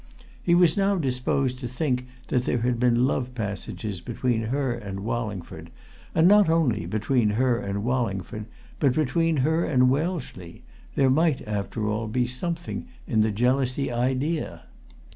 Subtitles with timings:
[0.41, 5.01] He was now disposed to think that there had been love passages between her and
[5.01, 5.69] Wallingford,
[6.15, 8.47] and not only between her and Wallingford
[8.79, 10.63] but between her and Wellesley
[10.95, 14.63] there might, after all, be something in the jealousy idea.